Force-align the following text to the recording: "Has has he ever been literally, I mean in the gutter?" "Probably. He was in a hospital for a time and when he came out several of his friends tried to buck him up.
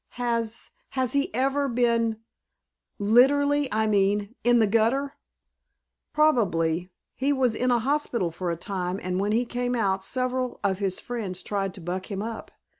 "Has 0.15 0.71
has 0.97 1.13
he 1.13 1.31
ever 1.31 1.67
been 1.67 2.21
literally, 2.97 3.71
I 3.71 3.85
mean 3.85 4.33
in 4.43 4.57
the 4.57 4.65
gutter?" 4.65 5.13
"Probably. 6.11 6.89
He 7.13 7.31
was 7.31 7.53
in 7.53 7.69
a 7.69 7.77
hospital 7.77 8.31
for 8.31 8.49
a 8.49 8.57
time 8.57 8.99
and 9.03 9.19
when 9.19 9.31
he 9.31 9.45
came 9.45 9.75
out 9.75 10.03
several 10.03 10.59
of 10.63 10.79
his 10.79 10.99
friends 10.99 11.43
tried 11.43 11.75
to 11.75 11.81
buck 11.81 12.09
him 12.09 12.23
up. 12.23 12.49